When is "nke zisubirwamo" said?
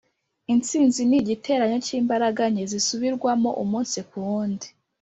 2.51-3.49